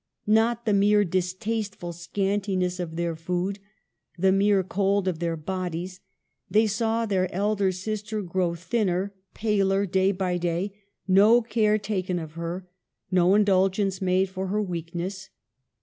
[0.25, 3.59] Not the mere dis tasteful scantiness of their food,
[4.17, 5.99] the mere cold of their bodies:
[6.49, 10.73] they saw their elder sister grow thinner, paler day by day,
[11.07, 12.67] no care taken of her,
[13.11, 15.29] no indulgence made for her weakness.